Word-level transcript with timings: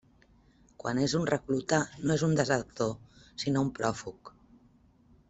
Quan 0.83 1.01
és 1.07 1.13
un 1.19 1.27
recluta, 1.31 1.79
no 2.05 2.15
és 2.17 2.23
un 2.29 2.33
desertor, 2.39 2.91
sinó 3.45 3.63
un 3.67 3.71
pròfug. 3.81 4.33